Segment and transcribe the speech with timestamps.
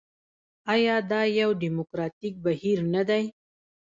[0.73, 3.23] آیا دا یو ډیموکراټیک بهیر نه دی؟